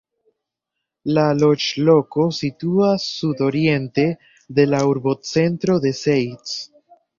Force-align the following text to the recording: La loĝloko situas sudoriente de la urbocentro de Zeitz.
La 1.17 1.25
loĝloko 1.41 2.25
situas 2.37 3.05
sudoriente 3.19 4.07
de 4.61 4.67
la 4.73 4.83
urbocentro 4.95 5.79
de 5.87 5.95
Zeitz. 6.03 6.59